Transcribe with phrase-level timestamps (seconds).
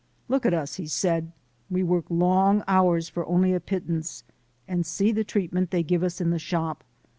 [0.27, 1.31] "Look at us," he said,
[1.69, 4.23] "we work long hours for only a pittance,
[4.67, 6.83] and see the treatment they give us in the shop.